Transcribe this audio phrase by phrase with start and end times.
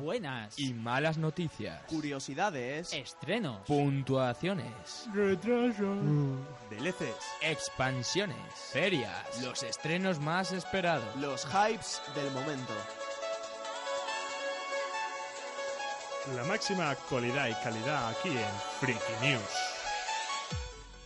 [0.00, 0.58] Buenas.
[0.58, 1.82] Y malas noticias.
[1.88, 2.92] Curiosidades.
[2.94, 3.58] Estrenos.
[3.66, 5.06] Puntuaciones.
[5.12, 5.94] Retraso.
[6.70, 7.26] DLCs.
[7.42, 8.36] Expansiones.
[8.72, 9.42] Ferias.
[9.42, 11.04] Los estrenos más esperados.
[11.16, 12.72] Los hypes del momento.
[16.36, 19.42] La máxima actualidad y calidad aquí en Freaky News.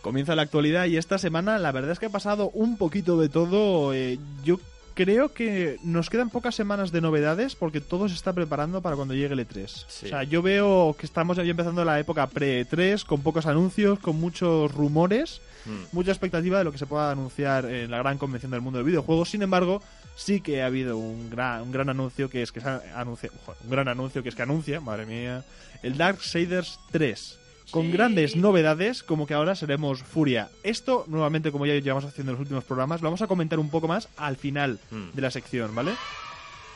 [0.01, 3.27] Comienza la actualidad y esta semana la verdad es que ha pasado un poquito de
[3.29, 3.93] todo.
[3.93, 4.59] eh, yo
[4.95, 9.13] creo que nos quedan pocas semanas de novedades porque todo se está preparando para cuando
[9.13, 9.85] llegue el E3.
[9.87, 10.05] Sí.
[10.07, 14.15] O sea, yo veo que estamos ya empezando la época pre-E3 con pocos anuncios, con
[14.19, 15.95] muchos rumores, Mm.
[15.95, 18.85] mucha expectativa de lo que se pueda anunciar en la gran convención del mundo del
[18.85, 19.25] videojuego.
[19.25, 19.81] Sin embargo,
[20.15, 23.31] sí que ha habido un gran, un gran anuncio que es que se anuncia,
[23.63, 25.43] un gran anuncio que es que anuncia, madre mía,
[25.81, 27.39] el Darksiders 3
[27.71, 30.49] con grandes novedades como que ahora seremos Furia.
[30.63, 33.69] Esto, nuevamente, como ya llevamos haciendo en los últimos programas, lo vamos a comentar un
[33.69, 35.11] poco más al final Mm.
[35.13, 35.91] de la sección, ¿vale?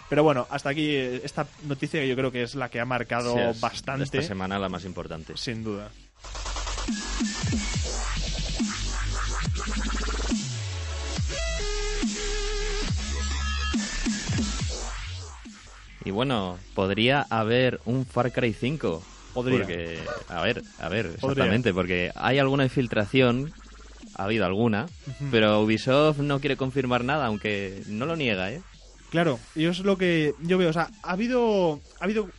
[0.09, 3.33] Pero bueno, hasta aquí esta noticia que yo creo que es la que ha marcado
[3.33, 5.33] Sí, es bastante, Esta semana la más importante.
[5.37, 5.91] sin duda.
[16.05, 19.03] Y bueno, podría haber un Far Cry 5.
[19.41, 19.59] Podría.
[19.59, 21.15] Porque, a ver, a ver, Podría.
[21.45, 23.51] exactamente, porque hay alguna infiltración,
[24.15, 24.87] ha habido alguna,
[25.31, 28.61] pero Ubisoft no quiere confirmar nada, aunque no lo niega, ¿eh?
[29.11, 30.69] Claro, y es lo que yo veo.
[30.69, 32.29] O sea, ha habido, ha habido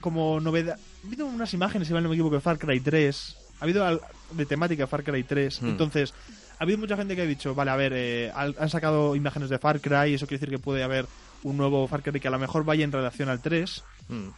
[0.00, 0.78] como novedad.
[1.04, 3.36] Ha habido unas imágenes, si mal no me equivoco, de Far Cry 3.
[3.60, 4.00] Ha habido al-
[4.32, 5.60] de temática Far Cry 3.
[5.62, 5.68] Hmm.
[5.68, 6.14] Entonces,
[6.58, 9.58] ha habido mucha gente que ha dicho, vale, a ver, eh, han sacado imágenes de
[9.58, 10.14] Far Cry.
[10.14, 11.06] Eso quiere decir que puede haber
[11.42, 13.82] un nuevo Far Cry que a lo mejor vaya en relación al 3.
[14.08, 14.28] Mm.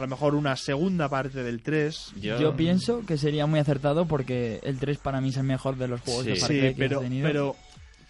[0.00, 2.14] A lo mejor una segunda parte del 3.
[2.20, 5.76] Yo, Yo pienso que sería muy acertado porque el 3 para mí es el mejor
[5.76, 6.30] de los juegos Sí.
[6.30, 7.26] de Far Sí, Cry que pero, he tenido.
[7.28, 7.56] pero,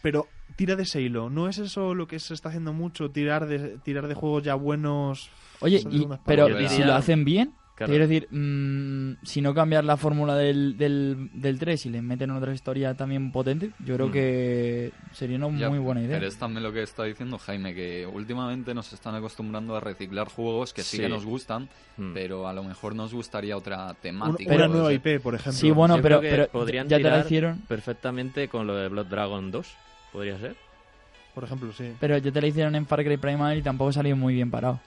[0.03, 1.31] pero tira de ese hilo.
[1.31, 3.11] ¿No es eso lo que se está haciendo mucho?
[3.11, 5.31] Tirar de, tirar de juegos ya buenos.
[5.61, 7.93] Oye, y- pero si lo hacen bien, Claro.
[7.95, 12.03] te quiero decir, mm, si no cambiar la fórmula del, del, del 3 y le
[12.03, 14.13] meten otra historia también potente, yo creo Mm.
[14.13, 16.19] que sería una Ya, muy buena idea.
[16.19, 20.29] Pero es también lo que está diciendo Jaime, que últimamente nos están acostumbrando a reciclar
[20.29, 21.03] juegos que sí, Sí.
[21.05, 22.13] que nos gustan, Mm.
[22.13, 24.55] pero a lo mejor nos gustaría otra temática.
[24.55, 24.93] una nueva.
[24.93, 25.53] IP, por ejemplo.
[25.59, 27.61] Sí, bueno, Yo pero, podrían ya te la hicieron.
[27.67, 29.67] perfectamente con lo de Blood Dragon 2,
[30.13, 30.55] podría ser.
[31.35, 31.93] Por ejemplo, sí.
[31.99, 34.81] Pero ya te la hicieron en Far Cry Primal y tampoco salió muy bien parado.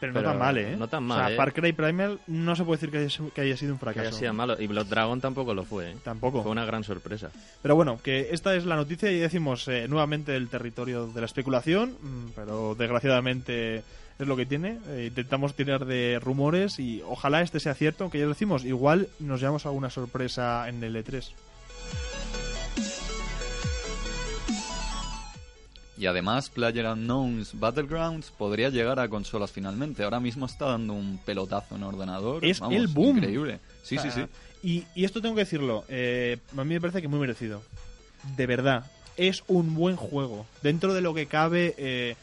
[0.00, 0.76] Pero, no tan mal, ¿eh?
[0.76, 1.36] no tan O mal, sea, ¿eh?
[1.36, 4.08] Far Cry Primal no se puede decir que haya, que haya sido un Que fracaso.
[4.08, 4.60] haya sido malo.
[4.60, 5.96] Y Blood Dragon tampoco lo fue, ¿eh?
[6.04, 6.42] Tampoco.
[6.42, 7.30] Fue una gran sorpresa.
[7.62, 11.26] Pero bueno, que esta es la noticia y decimos eh, nuevamente el territorio de la
[11.26, 13.78] especulación, mm, pero desgraciadamente
[14.18, 14.78] es lo que tiene.
[14.88, 19.08] Eh, intentamos tirar de rumores y ojalá este sea cierto, aunque ya lo decimos, igual
[19.18, 21.32] nos llevamos a alguna sorpresa en el E E3.
[25.98, 30.04] Y además, Player Unknown's Battlegrounds podría llegar a consolas finalmente.
[30.04, 32.44] Ahora mismo está dando un pelotazo en ordenador.
[32.44, 33.18] Es Vamos, el boom.
[33.18, 33.58] Increíble.
[33.82, 34.22] Sí, sí, sí.
[34.62, 37.62] Y, y esto tengo que decirlo, eh, a mí me parece que muy merecido.
[38.36, 38.84] De verdad,
[39.16, 40.46] es un buen juego.
[40.62, 42.14] Dentro de lo que cabe, eh,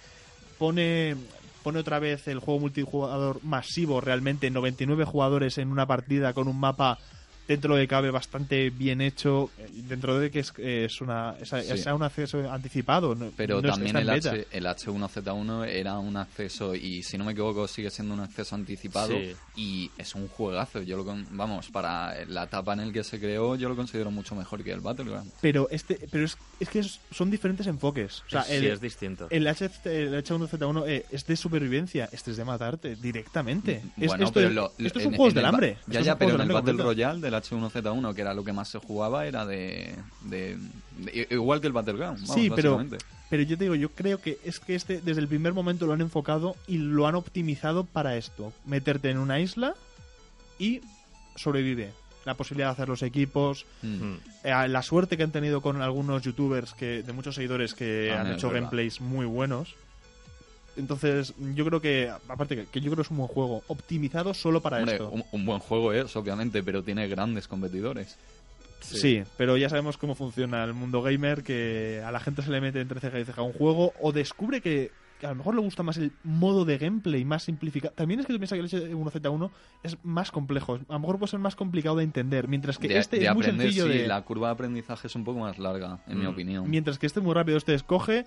[0.57, 1.15] pone,
[1.61, 6.59] pone otra vez el juego multijugador masivo, realmente 99 jugadores en una partida con un
[6.59, 6.97] mapa
[7.47, 11.35] dentro de lo que cabe bastante bien hecho, eh, dentro de que es, es una
[11.39, 13.15] es, es un acceso anticipado.
[13.15, 14.09] no- Pero no es- también el.
[14.09, 18.55] H, el H1Z1 era un acceso, y si no me equivoco, sigue siendo un acceso
[18.55, 19.09] anticipado.
[19.09, 19.35] Sí.
[19.55, 20.81] Y es un juegazo.
[20.81, 24.11] Yo lo con- vamos, para la etapa en el que se creó, yo lo considero
[24.11, 25.31] mucho mejor que el Battleground.
[25.41, 28.21] Pero este pero es, es que es- son diferentes enfoques.
[28.27, 29.27] O sea, sí, el, es distinto.
[29.29, 33.81] El, H, el H1Z1 eh, es de supervivencia, este es de matarte directamente.
[33.97, 35.77] Es- Bueno, esto, pero es- lo- esto es un juego del hambre.
[35.87, 36.73] Ya, ya, pero en el Battle.
[36.83, 39.95] Royale H1Z1, que era lo que más se jugaba, era de.
[40.23, 40.57] de-
[40.97, 42.21] de- igual que el Battleground.
[42.21, 42.83] Vamos, Sí, pero,
[43.29, 45.93] pero yo te digo, yo creo que es que este desde el primer momento lo
[45.93, 48.53] han enfocado y lo han optimizado para esto.
[48.65, 49.73] Meterte en una isla
[50.59, 50.81] y
[51.35, 51.91] sobrevive.
[52.25, 54.13] La posibilidad de hacer los equipos, Mm.
[54.43, 58.21] Eh, la suerte que han tenido con algunos youtubers que de muchos seguidores que Ah,
[58.21, 58.61] han hecho verdad.
[58.69, 59.75] gameplays muy buenos.
[60.77, 64.33] Entonces, yo creo que, aparte que, que yo creo que es un buen juego, optimizado
[64.33, 65.09] solo para Hombre, esto.
[65.09, 68.17] un, un buen juego es, obviamente, pero tiene grandes competidores.
[68.81, 69.23] Sí.
[69.35, 72.81] pero ya sabemos cómo funciona el mundo gamer, que a la gente se le mete
[72.81, 74.91] entre ceja y ceja un juego o descubre que,
[75.23, 77.95] a lo mejor le gusta más el modo de gameplay más simplificado.
[77.95, 79.49] También es que tú piensas que el H1Z1
[79.81, 82.99] es más complejo, a lo mejor puede ser más complicado de entender, mientras que de,
[82.99, 84.07] este de es muy sencillo sí, de...
[84.07, 86.69] la curva de aprendizaje es un poco más larga, en mi Mm, opinión.
[86.69, 88.25] Mientras que este es muy rápido, este escoge,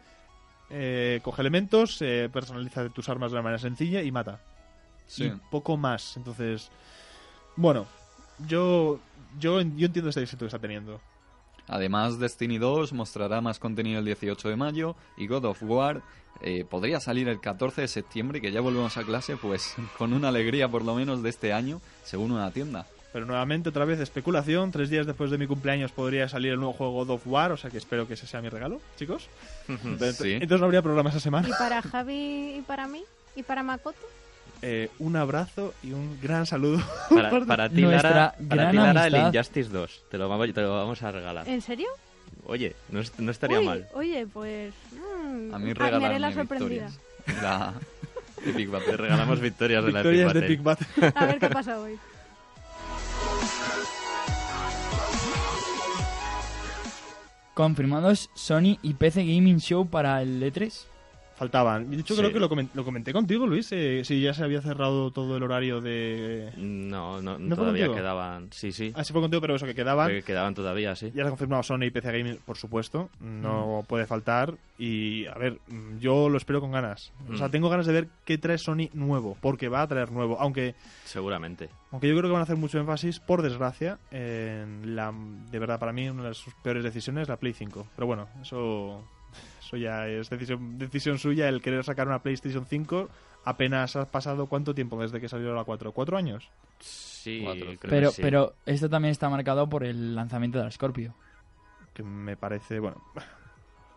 [0.71, 4.41] eh, coge elementos, eh, personaliza tus armas de una manera sencilla y mata.
[5.07, 5.25] Sí.
[5.25, 6.17] Y poco más.
[6.17, 6.71] Entonces,
[7.57, 7.87] bueno,
[8.47, 9.01] yo,
[9.39, 11.01] yo, yo entiendo este éxito que está teniendo.
[11.67, 16.03] Además, Destiny 2 mostrará más contenido el 18 de mayo y God of War
[16.41, 20.29] eh, podría salir el 14 de septiembre, que ya volvemos a clase, pues con una
[20.29, 22.87] alegría por lo menos de este año, según una tienda.
[23.19, 24.71] Pero nuevamente, otra vez, especulación.
[24.71, 27.57] Tres días después de mi cumpleaños podría salir el nuevo juego God of War, o
[27.57, 29.29] sea que espero que ese sea mi regalo, chicos.
[29.67, 30.33] Entonces, Sí.
[30.35, 31.49] entonces no habría programa esa semana.
[31.49, 33.03] ¿Y para Javi y para mí?
[33.35, 33.99] ¿Y para Makoto?
[34.63, 36.81] Eh, un abrazo y un gran saludo.
[37.11, 39.35] Para, para ti, Nuestra Lara, para gran ti, Lara, el amistad.
[39.35, 40.03] Injustice 2.
[40.13, 41.49] Te lo, vamos, te lo vamos a regalar.
[41.49, 41.89] ¿En serio?
[42.47, 43.89] Oye, no, no estaría Uy, mal.
[43.95, 44.73] Oye, pues...
[44.93, 46.87] mm, A mí haré regalarme la sorprendida.
[47.27, 47.43] victorias.
[47.43, 47.75] La
[48.47, 48.97] Epic Te Battle.
[48.97, 50.87] regalamos victorias de la Victorias de Epic Big Battle.
[50.97, 51.17] Bat.
[51.17, 51.99] A ver qué pasa hoy.
[57.59, 60.87] Confirmados Sony y PC Gaming Show para el E E3.
[61.39, 61.89] Faltaban.
[61.91, 62.21] De hecho, Sí.
[62.21, 63.71] creo que lo, comen- lo comenté contigo, Luis.
[63.71, 66.53] eh, si ya se había cerrado todo el horario de.
[66.57, 68.49] No, no, ¿No todavía quedaban.
[68.53, 68.93] Sí, sí.
[68.97, 70.09] Así fue contigo, pero eso que quedaban.
[70.09, 71.13] Que quedaban todavía, sí.
[71.15, 73.09] Ya se ha confirmado Sony y PC Gaming, por supuesto.
[73.21, 74.55] No puede faltar.
[74.81, 77.13] Y a ver, mm, yo lo espero con ganas.
[77.33, 77.51] O sea, Mm.
[77.51, 79.37] tengo ganas de ver qué trae Sony nuevo.
[79.41, 80.37] Porque va a traer nuevo.
[80.41, 80.75] Aunque,
[81.05, 81.69] Seguramente.
[81.93, 85.13] aunque yo creo que van a hacer mucho énfasis, por desgracia, en la.
[85.51, 87.87] De verdad, para mí, una de sus peores decisiones, la Play 5.
[87.95, 89.05] Pero bueno, eso.
[89.69, 93.11] Eso ya es decisión, decisión suya el querer sacar una PlayStation 5.
[93.45, 95.93] Apenas ha pasado cuánto tiempo desde que salió la 4?
[95.93, 96.49] ¿Cuatro años?
[96.79, 97.67] Sí, Cuatro.
[97.67, 98.23] creo que Pero, sí.
[98.23, 101.15] pero esto también está marcado por el lanzamiento de la Scorpio.
[101.93, 102.97] Que me parece, bueno.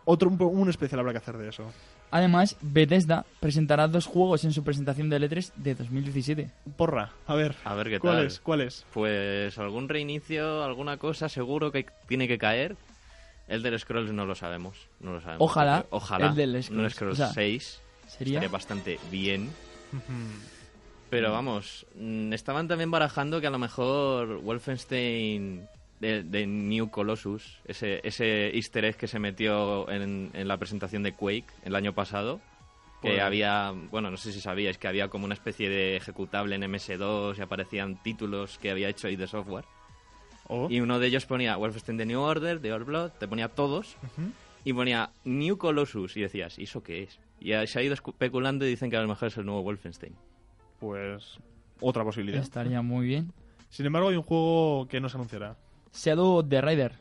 [0.04, 1.64] Otro, un, un especial habrá que hacer de eso.
[2.10, 6.50] Además, Bethesda presentará dos juegos en su presentación de E3 de 2017.
[6.76, 7.56] Porra, a ver.
[7.64, 8.26] A ver qué ¿Cuál tal.
[8.26, 8.40] es?
[8.40, 8.84] ¿Cuál es?
[8.92, 12.76] Pues algún reinicio, alguna cosa seguro que tiene que caer.
[13.52, 14.76] El del Scrolls no lo sabemos.
[15.00, 15.42] No lo sabemos.
[15.44, 16.28] Ojalá Ojalá.
[16.28, 19.50] el del Scrolls, Scrolls o sea, 6 Sería estaría bastante bien.
[21.10, 25.68] Pero vamos, mm, estaban también barajando que a lo mejor Wolfenstein
[26.00, 31.02] de, de New Colossus, ese, ese easter egg que se metió en, en la presentación
[31.02, 32.40] de Quake el año pasado,
[33.02, 36.54] que Pues- había, bueno, no sé si sabíais que había como una especie de ejecutable
[36.56, 39.64] en MS2 y aparecían títulos que había hecho ahí de software.
[40.54, 40.68] Oh.
[40.70, 43.96] Y uno de ellos ponía Wolfenstein The New Order, The Old Blood, te ponía todos
[44.64, 47.18] y ponía New Colossus y decías, ¿y eso qué es?
[47.40, 50.14] Y se ha ido especulando y dicen que a lo mejor es el nuevo Wolfenstein.
[50.78, 51.38] Pues
[51.80, 52.40] otra posibilidad.
[52.42, 53.32] estaría muy bien.
[53.70, 55.56] Sin embargo, hay un juego que no se anunciará.
[55.94, 56.92] Shadow of the Rider.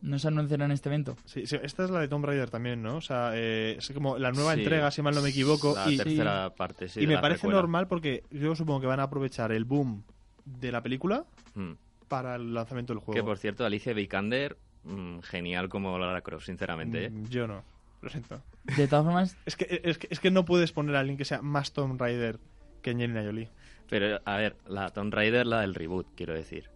[0.00, 1.16] No se anunciará en este evento.
[1.26, 2.96] Sí, sí, esta es la de Tomb Raider también, ¿no?
[2.96, 4.60] O sea, eh, es como la nueva Sí.
[4.60, 5.74] entrega, si mal no me equivoco.
[5.76, 7.00] La y tercera parte, sí.
[7.02, 10.02] y me parece normal porque yo supongo que van a aprovechar el boom
[10.44, 11.72] de la película Mm.
[12.08, 13.26] Para el lanzamiento del Que juego.
[13.26, 17.06] por cierto, Alicia Vikander, mm, genial como Lara Croft, sinceramente.
[17.06, 17.10] ¿eh?
[17.10, 17.62] Mm, Yo no,
[18.02, 18.42] lo siento.
[18.76, 21.24] De todas formas, Es que, es, que, es que no puedes poner a alguien que
[21.24, 22.38] sea más Tomb Raider
[22.82, 23.50] que Angelina Jolie.
[23.88, 26.70] Pero, a ver, la Tomb Raider, la del reboot, quiero decir.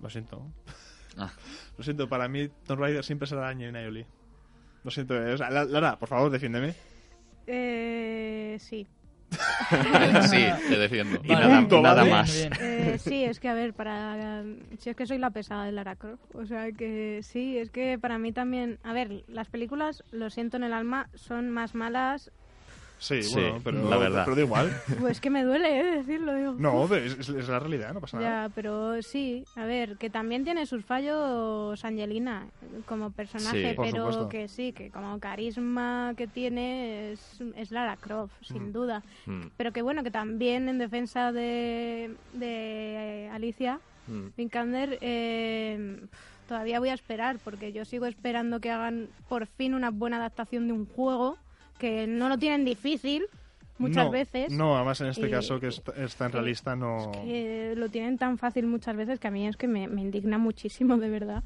[0.00, 0.44] Lo siento.
[1.16, 1.32] Ah.
[1.78, 4.06] Lo siento, para mí Tomb Raider siempre será Angelina Jolie.
[4.84, 5.14] Lo siento.
[5.20, 6.74] eh, o sea, La- Lara, por favor, defiéndeme.
[7.46, 8.86] Eh, sí.
[10.28, 11.20] Sí, te defiendo.
[11.22, 11.46] Y Vale.
[11.46, 12.10] nada, Punto, nada ¿vale?
[12.10, 12.48] más.
[12.60, 14.42] Eh, sí, es que a ver, para
[14.78, 17.98] si es que soy la pesada de Lara Croft, o sea que sí, es que
[17.98, 22.30] para mí también, a ver, las películas, lo siento en el alma, son más malas,
[22.98, 24.22] Sí, Sí, bueno, pero, la verdad.
[24.24, 24.82] pero da igual.
[25.00, 25.84] pues que me duele ¿eh?
[25.98, 26.54] decirlo, digo.
[26.58, 28.48] No, es, es- la realidad, no pasa nada.
[28.48, 32.48] Ya, pero sí, a ver, que también tiene sus fallos Angelina
[32.86, 33.76] como personaje, Sí.
[33.80, 38.72] Pero que sí, que como carisma que tiene es, es Lara Croft, sin Mm.
[38.72, 39.02] duda.
[39.26, 43.78] Mm, Pero que bueno, que también en defensa de, de eh, Alicia,
[44.08, 44.26] mm.
[44.36, 46.00] Vikander, eh,
[46.48, 50.66] todavía voy a esperar, porque yo sigo esperando que hagan por fin una buena adaptación
[50.66, 51.36] de un juego,
[51.78, 53.24] que no lo tienen difícil
[53.78, 54.52] muchas No, veces.
[54.52, 57.12] No, además en este Y- caso que es, es tan realista no...
[57.12, 60.36] que lo tienen tan fácil muchas veces que a mí es que me, me indigna
[60.38, 61.44] muchísimo, de verdad.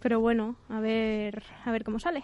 [0.00, 2.22] Pero bueno, a ver, a ver cómo sale.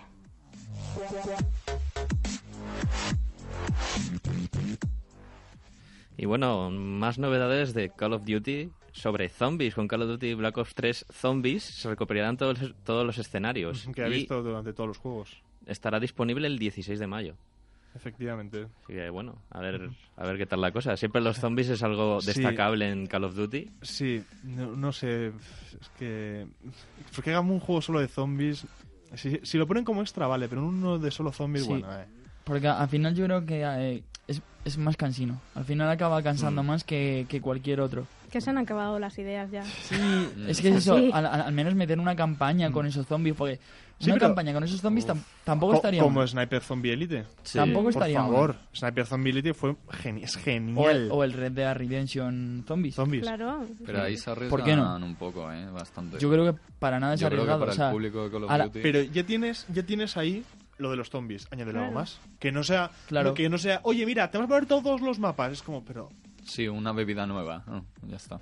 [6.17, 9.75] Y bueno, más novedades de Call of Duty sobre zombies.
[9.75, 13.87] Con Call of Duty Black Ops 3 Zombies se recuperarán todos, todos los escenarios.
[13.95, 15.43] que ha y visto durante todos los juegos.
[15.67, 17.35] Estará disponible el 16 de mayo.
[17.95, 18.67] Efectivamente.
[18.85, 20.97] Así que bueno, a ver, a ver qué tal la cosa.
[20.97, 22.27] Siempre los zombies es algo Sí.
[22.27, 23.71] destacable en Call of Duty.
[23.83, 25.29] Sí, no, no sé.
[25.29, 26.47] Es que.
[27.15, 28.67] ¿Por qué hagan un juego solo de zombies?
[29.15, 31.71] Si, si lo ponen como extra, vale, pero uno de solo zombies, Sí.
[31.71, 32.05] bueno, eh.
[32.45, 35.41] Porque al final yo creo que eh, es, es más cansino.
[35.55, 36.67] Al final acaba cansando Mm.
[36.67, 38.07] más que, que cualquier otro.
[38.31, 39.63] Que se han acabado las ideas ya.
[39.65, 39.95] Sí,
[40.49, 41.11] es que es eso, Sí.
[41.13, 43.61] al, menos meter una campaña con esos zombies, porque
[43.99, 46.29] Sí, una pero- campaña con esos zombies tam- tampoco Co- estaría como mal.
[46.29, 47.25] Sniper Zombie Elite.
[47.45, 47.57] Sí.
[47.57, 48.31] Tampoco Por estaría mal.
[48.33, 50.97] favor, Sniper Zombie Elite fue geni- es O genial.
[50.97, 52.95] el, o el Red Dead Redemption Zombies.
[52.97, 53.23] Zombies.
[53.23, 53.65] Claro.
[53.87, 54.97] Pero ahí se arriesgan ¿Por qué no?
[54.97, 55.65] un poco, ¿eh?
[55.71, 56.19] Bastante.
[56.19, 57.61] Yo creo que para nada es Yo creo que arriesgado.
[57.61, 58.81] para o sea, el público de Call of a la- Duty...
[58.83, 60.45] Pero ya tienes, ya tienes ahí
[60.79, 61.47] lo de los zombies.
[61.51, 62.21] Añádele algo más.
[62.39, 63.35] Que no sea, Claro.
[63.35, 65.53] que no sea, oye, mira, te vamos a poner todos los mapas.
[65.53, 66.09] Es como, pero
[66.45, 67.65] Sí, una bebida nueva.
[67.67, 68.41] Ah, ya está.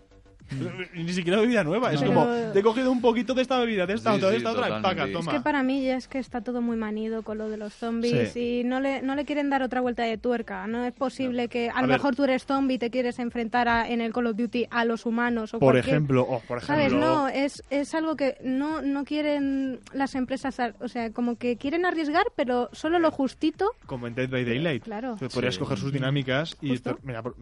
[0.94, 1.92] Ni siquiera bebida nueva.
[1.92, 4.28] Es como, Pero- te he cogido un poquito de esta bebida, de esta Sí, otra,
[4.28, 4.88] de sí, esta otra, y totalmente.
[4.88, 5.32] paga, Es toma.
[5.32, 7.72] Es que para mí ya es que está todo muy manido con lo de los
[7.74, 8.60] zombies Sí.
[8.60, 10.66] y no le, no le quieren dar otra vuelta de tuerca.
[10.66, 11.96] No es posible que a, A lo ver.
[11.98, 14.84] mejor tú eres zombie y te quieres enfrentar a- en el Call of Duty a
[14.84, 16.74] los humanos o Por cualquier- ejemplo, oh, por ejemplo.
[16.76, 16.92] ¿Sabes?
[16.92, 21.86] No, es, es algo que no, no quieren las empresas, o sea, como que quieren
[21.86, 23.70] arriesgar, pero solo lo justito.
[23.86, 24.84] Como en Dead by Daylight.
[24.84, 25.16] Claro.
[25.18, 25.60] Que podrías Sí.
[25.60, 26.68] coger sus dinámicas y...
[26.70, 26.98] Justo.
[27.02, 27.34] Mira, por-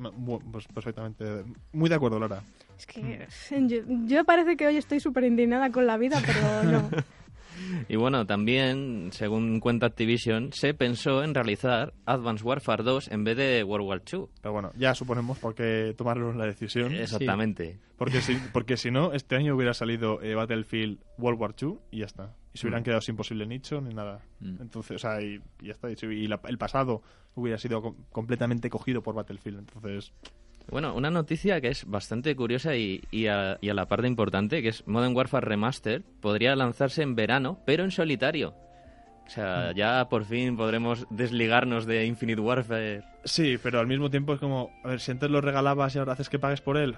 [0.53, 1.25] pues perfectamente.
[1.73, 2.43] Muy de acuerdo, Laura.
[2.83, 3.21] Es que
[3.69, 6.91] yo, yo parece que hoy estoy súper indignada con la vida, pero no.
[7.89, 13.37] Y bueno, también, según cuenta Activision, se pensó en realizar Advanced Warfare 2 en vez
[13.37, 14.25] de World War II.
[14.41, 16.93] Pero bueno, ya suponemos por qué tomaron la decisión.
[16.95, 17.79] Exactamente.
[17.97, 21.99] Porque si, porque si no, este año hubiera salido eh, Battlefield World War II y
[22.01, 22.35] ya está.
[22.53, 22.85] Y se hubieran Mm.
[22.85, 24.23] quedado sin posible nicho ni nada.
[24.41, 24.57] Mm.
[24.61, 25.89] Entonces, o sea, y, y ya está.
[25.91, 27.03] Y la- el pasado
[27.35, 29.61] hubiera sido com- completamente cogido por Battlefield.
[29.61, 30.13] Entonces,
[30.71, 34.63] Bueno, una noticia que es bastante curiosa y, y, a, y a la parte importante,
[34.63, 38.55] que es Modern Warfare Remastered, podría lanzarse en verano, pero en solitario.
[39.27, 43.03] O sea, ya por fin podremos desligarnos de Infinite Warfare.
[43.25, 46.13] sí, pero al mismo tiempo es como, a ver, si antes lo regalabas y ahora
[46.15, 46.95] haces que pagues por él.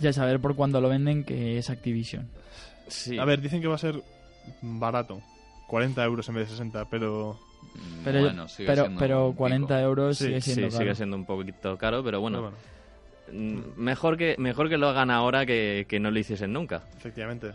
[0.00, 2.28] Ya saber por cuándo lo venden que es Activision.
[2.88, 3.18] Sí.
[3.18, 4.02] A ver, dicen que va a ser
[4.60, 5.20] barato.
[5.66, 7.38] 40 euros en vez de 60, pero...
[8.04, 9.78] Pero, bueno, sigue pero, siendo pero un 40 pico.
[9.78, 10.94] euros Sí, sigue sí, siendo sigue caro.
[10.94, 12.52] siendo un poquito caro, pero bueno, pero
[13.32, 16.84] bueno, mm, mejor, que, mejor que lo hagan ahora que, que no lo hiciesen nunca.
[16.96, 17.52] efectivamente.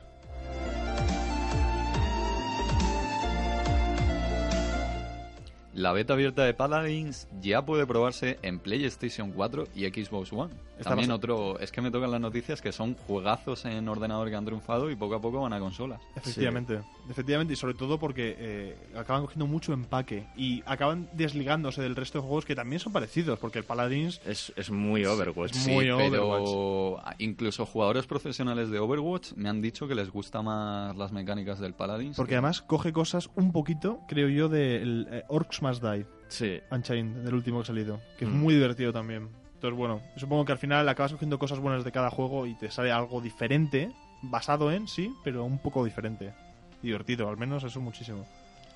[5.74, 10.54] La beta abierta de Paladins ya puede probarse en PlayStation 4 y Xbox One.
[10.90, 14.46] También otro, es que me tocan las noticias que son juegazos en ordenador que han
[14.46, 16.02] triunfado y poco a poco van a consolas.
[16.16, 21.96] Efectivamente, efectivamente, y sobre todo porque eh, acaban cogiendo mucho empaque y acaban desligándose del
[21.96, 25.52] resto de juegos que también son parecidos, porque el Paladins Es, es muy Overwatch.
[25.56, 26.42] es muy sí, Overwatch.
[26.44, 31.60] pero incluso jugadores profesionales de Overwatch me han dicho que les gusta más las mecánicas
[31.60, 32.16] del Paladins.
[32.18, 36.60] Porque que- además coge cosas un poquito, creo yo, del eh, Orcs Must Die, Sí.
[36.72, 38.40] Unchained, del último que ha salido, que es Mm.
[38.40, 39.30] muy divertido también.
[39.62, 42.72] Entonces, bueno, supongo que al final acabas cogiendo cosas buenas de cada juego y te
[42.72, 43.92] sale algo diferente,
[44.24, 46.34] basado en, sí, pero un poco diferente.
[46.82, 48.26] Divertido, al menos eso muchísimo.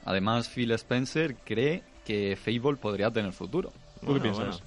[0.06, 3.74] Además, Phil Spencer cree que Fable podría tener futuro.
[4.06, 4.62] ¿Tú qué piensas?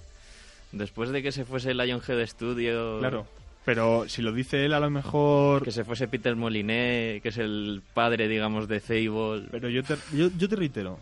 [0.72, 2.98] Después de que se fuese Lionhead Studio...
[2.98, 3.24] Claro.
[3.64, 5.62] Pero si lo dice él, a lo mejor...
[5.62, 9.46] Que se fuese Peter Moliné, que es el padre, digamos, de Fable.
[9.52, 10.98] Pero yo te, yo, yo te reitero,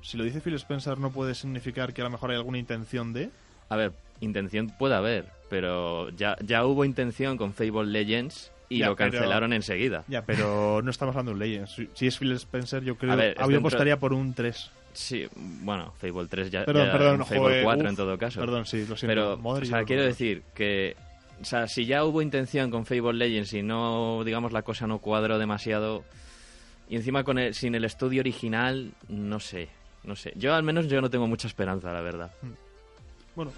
[0.00, 3.12] si lo dice Phil Spencer no puede significar que a lo mejor hay alguna intención
[3.12, 3.28] de...
[3.68, 8.86] A ver, intención puede haber, pero ya, ya hubo intención con Fable Legends y Ya,
[8.86, 10.04] lo pero- cancelaron enseguida.
[10.08, 11.76] Ya, pero no estamos hablando de un Legends.
[11.94, 13.12] Si- es Phil Spencer, yo creo...
[13.12, 14.70] A ver, es yo dentro- apostaría por un 3.
[14.92, 18.40] Sí, bueno, Fable 3 ya, Perdón, ya- perdón, Fable joder, 4 uf, en todo caso.
[18.40, 19.06] Perdón, sí, lo siento.
[19.08, 20.94] Pero, Madre o sea, quiero decir que,
[21.40, 24.98] o sea, si ya hubo intención con Fable Legends y no, digamos, la cosa no
[25.00, 26.04] cuadró demasiado,
[26.88, 29.68] y encima con el, sin el estudio original, no sé,
[30.04, 30.32] no sé.
[30.36, 32.30] Yo al menos yo no tengo mucha esperanza, la verdad.
[33.34, 33.52] Bueno.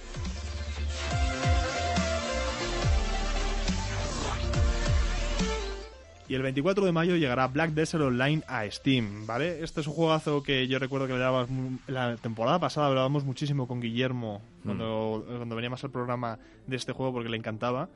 [6.29, 9.63] Y el 24 de mayo llegará Black Desert Online a Steam, ¿vale?
[9.63, 13.81] Este es un juegazo que yo recuerdo que le la temporada pasada hablábamos muchísimo con
[13.81, 17.89] Guillermo cuando, cuando veníamos al programa de este juego porque le encantaba.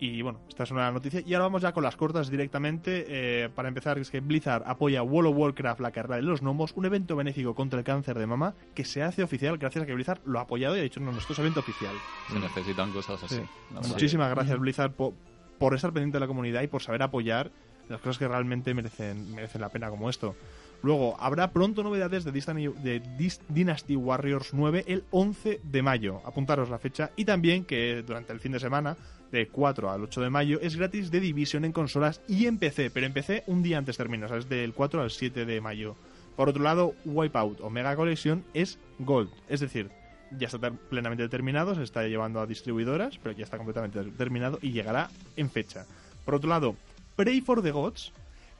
[0.00, 1.22] Y bueno, esta es una noticia.
[1.24, 3.04] Y ahora vamos ya con las cortas directamente.
[3.08, 6.72] Eh, para empezar, es que Blizzard apoya World of Warcraft, la carrera de los gnomos,
[6.74, 9.94] un evento benéfico contra el cáncer de mama que se hace oficial gracias a que
[9.94, 11.94] Blizzard lo ha apoyado y ha dicho, no, nuestro es evento oficial.
[12.30, 13.36] Se necesitan cosas así.
[13.36, 13.88] Sí.
[13.88, 15.14] Muchísimas gracias Blizzard po-
[15.58, 17.50] por, estar pendiente de la comunidad y por saber apoyar
[17.88, 20.34] las cosas que realmente merecen, merecen la pena como esto.
[20.82, 23.00] Luego, habrá pronto novedades de Dynasty, de
[23.48, 26.20] Dynasty Warriors 9 el 11 de mayo.
[26.26, 27.10] Apuntaros la fecha.
[27.16, 28.96] Y también que durante el fin de semana,
[29.32, 32.90] de 4 al 8 de mayo, es gratis de Division en consolas y en PC.
[32.90, 35.60] Pero en PC un día antes termina, o sea, es del 4 al 7 de
[35.60, 35.96] mayo.
[36.36, 39.30] Por otro lado, Wipeout o Mega Collection es Gold.
[39.48, 39.90] Es decir,
[40.38, 44.72] ya está plenamente terminado, se está llevando a distribuidoras, pero ya está completamente terminado y
[44.72, 45.86] llegará en fecha.
[46.24, 46.76] Por otro lado,
[47.16, 48.12] Pray for the Gods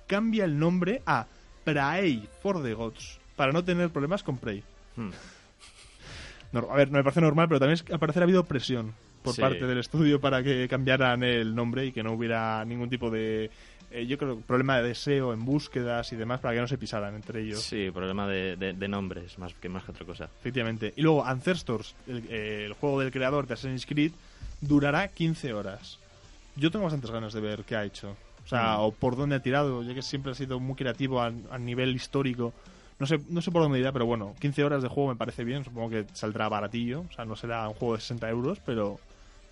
[0.06, 1.26] cambia el nombre a
[1.64, 4.62] Pray for the Gods para no tener problemas con Prey.
[4.96, 5.10] Hmm.
[6.52, 8.44] No, a ver, no me parece normal, pero también es que al parecer ha habido
[8.44, 9.40] presión por Sí.
[9.40, 13.50] parte del estudio para que cambiaran el nombre y que no hubiera ningún tipo de,
[13.90, 17.14] eh, yo creo, problema de deseo en búsquedas y demás para que no se pisaran
[17.16, 17.60] entre ellos.
[17.62, 20.24] Sí, problema de, de- de nombres, más que, más que otra cosa.
[20.40, 20.92] Efectivamente.
[20.96, 24.12] Y luego Ancestors, el, eh, el juego del creador de Assassin's Creed,
[24.60, 25.98] durará 15 horas.
[26.54, 28.16] Yo tengo bastantes ganas de ver qué ha hecho.
[28.44, 31.32] O sea, o por dónde ha tirado, ya que siempre ha sido muy creativo a,
[31.50, 32.52] a nivel histórico.
[32.98, 35.42] No sé, no sé por dónde irá, pero bueno, 15 horas de juego me parece
[35.44, 35.64] bien.
[35.64, 37.04] Supongo que saldrá baratillo.
[37.10, 39.00] O sea, no será un juego de 60 euros, pero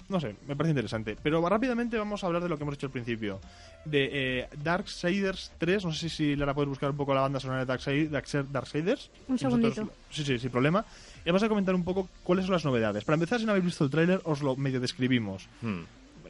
[0.08, 1.16] no sé, me parece interesante.
[1.22, 3.40] Pero rápidamente vamos a hablar de lo que hemos hecho al principio.
[3.84, 7.64] De eh, Darksiders 3, no sé si Lara puedes buscar un poco la banda sonora
[7.64, 9.10] de Darksiders.
[9.26, 9.88] Un nosotros- segundito.
[10.10, 10.84] Sí, sí, sin problema.
[11.24, 13.04] Y vamos a comentar un poco cuáles son las novedades.
[13.04, 15.48] Para empezar, si no habéis visto el tráiler, os lo medio describimos.
[15.62, 15.80] Hmm.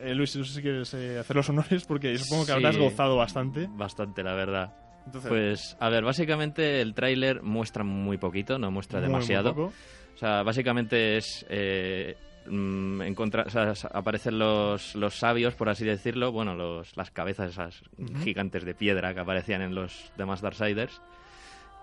[0.02, 2.56] Eh, Luis, no sé si quieres eh, hacer los honores, porque supongo que Sí.
[2.56, 3.68] habrás gozado bastante.
[3.70, 4.74] Bastante, la verdad.
[5.06, 9.50] Entonces, Pues, a ver, básicamente el tráiler muestra muy poquito, no muestra muy, demasiado.
[9.52, 9.72] O
[10.16, 11.44] sea, básicamente es...
[11.48, 12.16] Eh,
[12.46, 17.10] mm, encontrar- o sea, s- aparecen los, los sabios, por así decirlo, bueno, los, las
[17.10, 17.82] cabezas esas
[18.24, 21.00] gigantes de piedra que aparecían en los demás Darksiders.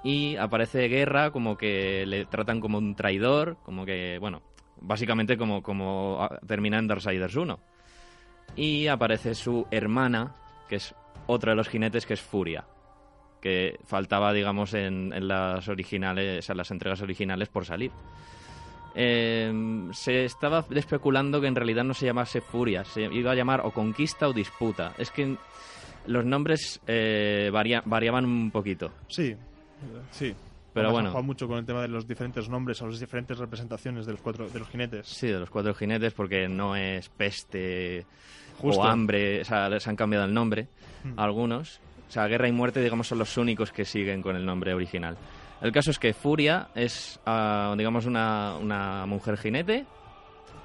[0.03, 4.41] Y aparece Guerra como que le tratan como un traidor, como que, bueno,
[4.79, 7.59] básicamente como, como ah, termina en Darksiders 1.
[8.55, 10.35] Y aparece su hermana,
[10.67, 10.93] que es
[11.27, 12.65] otro de los jinetes, que es Furia
[13.41, 17.89] que faltaba, digamos, en, las originales, en las entregas originales por salir.
[18.95, 23.61] Eh, se estaba especulando que en realidad no se llamase Furia, se iba a llamar
[23.63, 24.93] o Conquista o Disputa.
[24.97, 25.37] Es que
[26.07, 28.91] los nombres eh, varia- variaban un poquito.
[29.07, 29.33] Sí,
[30.11, 30.35] sí.
[30.81, 31.09] Pero bueno.
[31.09, 34.21] jugado mucho con el tema de los diferentes nombres o las diferentes representaciones de los
[34.21, 35.07] cuatro de los jinetes.
[35.07, 38.05] Sí, de los cuatro jinetes, porque no es peste
[38.57, 38.81] Justo.
[38.81, 40.67] o hambre, o sea, les han cambiado el nombre
[41.03, 41.17] Hmm.
[41.19, 41.79] a algunos.
[42.07, 45.15] O sea, Guerra y Muerte, digamos, son los únicos que siguen con el nombre original.
[45.61, 49.85] El caso es que Furia es, ah, digamos, una, una mujer jinete,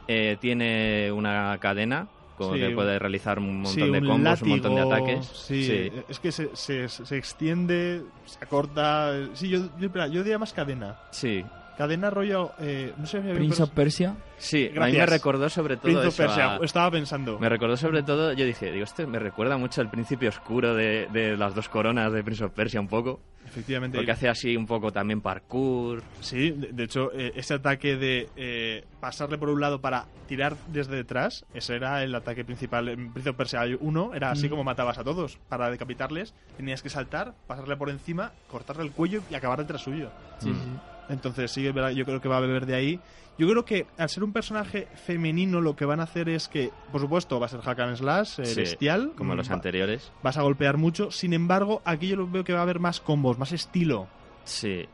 [0.09, 4.43] eh, tiene una cadena con Sí, que puede realizar un montón Sí, de un combos,
[4.43, 5.27] un montón de ataques.
[5.27, 5.93] Sí, Sí.
[6.09, 9.13] es que se, se, se extiende, se acorta.
[9.35, 10.97] Sí, yo, yo, espera, yo diría más cadena.
[11.11, 11.45] Sí,
[11.77, 12.53] Cadena rollo.
[12.61, 14.15] Eh, no sé si Prince of Persia.
[14.39, 14.67] sí.
[14.67, 14.99] A mí Gracias.
[14.99, 16.55] me recordó sobre todo Prince of Persia.
[16.55, 17.37] a- Estaba pensando.
[17.41, 21.09] Me recordó sobre todo, yo dije, digo, este me recuerda mucho al principio oscuro de,
[21.13, 23.19] de las dos coronas de Prince of Persia un poco.
[23.55, 23.97] Efectivamente.
[23.99, 26.03] Porque hace así un poco también parkour.
[26.21, 30.57] Sí, de, de hecho, eh, ese ataque de eh, pasarle por un lado para tirar
[30.67, 32.89] desde detrás, ese era el ataque principal.
[32.89, 34.51] En Prince of Persia 1 era así Mm.
[34.51, 35.39] como matabas a todos.
[35.49, 40.11] Para decapitarles, tenías que saltar, pasarle por encima, cortarle el cuello y acabar detrás suyo.
[40.41, 40.55] Sí, Mm.
[40.55, 40.71] sí.
[41.11, 41.73] Entonces, sí, yo
[42.07, 42.99] creo que va a beber de ahí.
[43.37, 46.71] Yo creo que al ser un personaje femenino, lo que van a hacer es que,
[46.93, 49.13] por supuesto, va a ser hack and slash, eh, Sí, bestial.
[49.17, 50.13] Como los va- anteriores.
[50.23, 51.11] Vas a golpear mucho.
[51.11, 54.07] Sin embargo, aquí yo veo que va a haber más combos, más estilo.
[54.45, 54.87] Sí.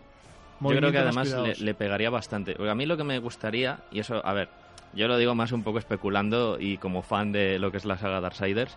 [0.61, 2.55] Yo creo que más además le pegaría bastante.
[2.55, 4.49] Porque a mí lo que me gustaría, y eso, a ver,
[4.95, 7.97] yo lo digo más un poco especulando y como fan de lo que es la
[7.99, 8.77] saga Darksiders,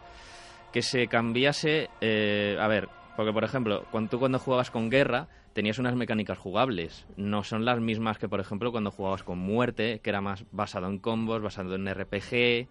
[0.71, 5.27] que se cambiase, eh, a ver, porque por ejemplo, cuando tú cuando jugabas con Guerra
[5.53, 9.99] tenías unas mecánicas jugables, no son las mismas que por ejemplo cuando jugabas con Muerte,
[10.03, 12.67] que era más basado en combos, basado en RPG,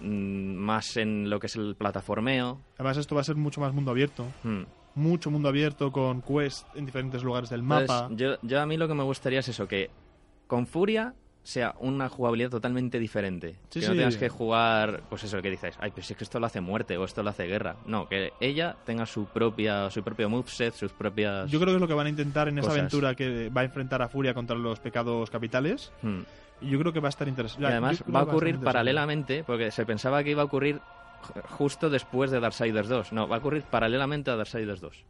[0.00, 2.60] mm, más en lo que es el plataformeo.
[2.74, 4.26] Además, esto va a ser mucho más mundo abierto.
[4.42, 4.62] Mm.
[4.94, 8.08] mucho mundo abierto con quest en diferentes lugares del Entonces, mapa.
[8.12, 9.90] yo, yo a mí lo que me gustaría es eso, que
[10.46, 11.14] con Furia
[11.46, 13.54] sea una jugabilidad totalmente diferente.
[13.70, 13.98] Sí, que no sí.
[13.98, 16.96] tengas que jugar, pues eso, que dices, ay, pues es que esto lo hace muerte
[16.98, 17.76] o esto lo hace guerra.
[17.86, 21.48] No, que ella tenga su propia su propio moveset, sus propias...
[21.48, 22.78] Yo creo que es lo que van a intentar en esa cosas.
[22.80, 25.92] aventura que va a enfrentar a Furia contra los pecados capitales.
[26.02, 26.22] Hmm.
[26.60, 27.62] Y yo creo que va a estar interesante.
[27.62, 30.80] Y además va a ocurrir paralelamente, porque se pensaba que iba a ocurrir
[31.22, 33.12] ju- justo después de Darksiders 2.
[33.12, 35.04] No, va a ocurrir paralelamente a Darksiders 2.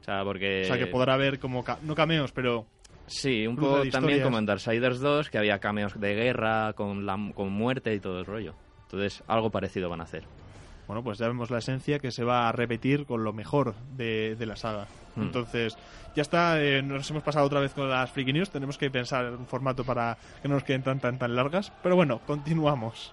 [0.00, 0.62] O sea, porque...
[0.64, 2.66] O sea, que podrá haber como, ca- no cameos, pero
[3.06, 7.16] Sí, un poco también como en Darksiders 2, que había cameos de guerra, con, la,
[7.34, 8.54] con muerte y todo el rollo.
[8.82, 10.24] Entonces, algo parecido van a hacer.
[10.86, 14.36] bueno, pues ya vemos la esencia que se va a repetir con lo mejor de,
[14.36, 14.86] de la saga.
[15.14, 15.22] Hmm.
[15.22, 15.76] Entonces,
[16.14, 18.50] ya está, eh, nos hemos pasado otra vez con las Freaky News.
[18.50, 21.72] Tenemos que pensar en un formato para que no nos queden tan, tan, tan largas.
[21.82, 23.12] Pero bueno, continuamos.